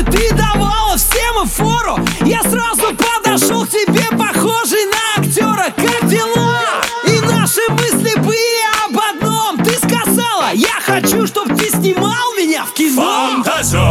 [0.00, 5.66] ночи ты давала всем фору Я сразу подошел к тебе, похожий на актера.
[5.76, 6.60] Как дела?
[7.06, 9.58] И наши мысли были об одном.
[9.58, 13.02] Ты сказала, я хочу, чтобы ты снимал меня в кино.
[13.02, 13.89] Фантазер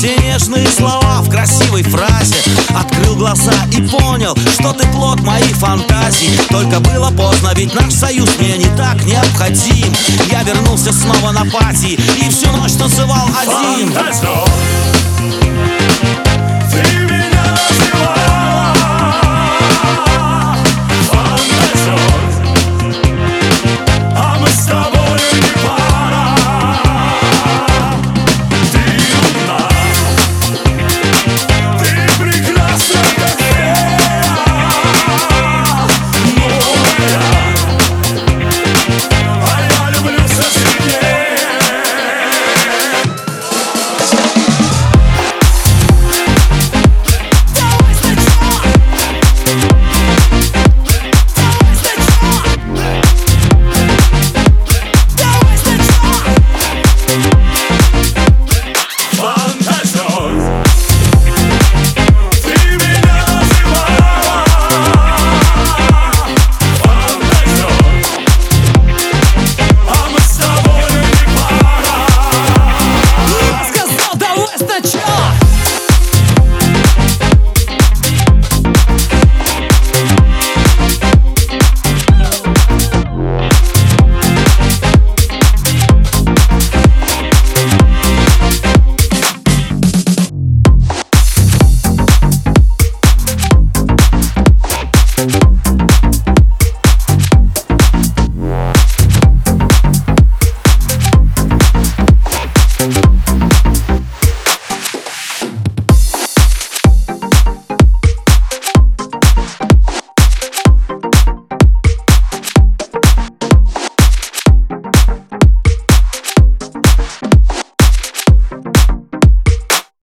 [0.00, 2.36] все нежные слова в красивой фразе.
[2.70, 8.30] Открыл глаза и понял, что ты плод моих фантазий Только было поздно, ведь наш союз
[8.38, 9.92] мне не так необходим.
[10.30, 13.92] Я вернулся снова на пати и всю ночь танцевал один.
[13.92, 14.69] Фантазер